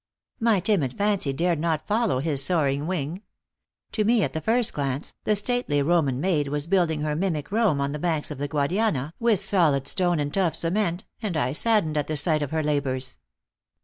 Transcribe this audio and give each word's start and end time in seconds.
My 0.39 0.59
timid 0.59 0.95
fancy 0.97 1.31
dared 1.31 1.59
not 1.59 1.85
follow 1.85 2.17
his 2.21 2.43
soaring 2.43 2.87
wing; 2.87 3.21
to 3.91 4.03
me 4.03 4.23
at 4.23 4.33
the 4.33 4.41
first 4.41 4.73
glance, 4.73 5.13
the 5.25 5.35
stately 5.35 5.83
Roman 5.83 6.19
maid 6.19 6.47
was 6.47 6.65
building 6.65 7.01
her 7.01 7.15
mimic 7.15 7.51
Rome 7.51 7.79
on 7.79 7.91
the 7.91 7.99
banks 7.99 8.31
of 8.31 8.39
the 8.39 8.47
Guadiana 8.47 9.13
with 9.19 9.37
solid 9.37 9.87
stone 9.87 10.19
and 10.19 10.33
tough 10.33 10.55
cement, 10.55 11.03
and 11.21 11.37
I 11.37 11.51
saddened 11.53 11.97
at 11.97 12.07
the 12.07 12.17
sight 12.17 12.41
of 12.41 12.49
her 12.49 12.63
labors. 12.63 13.19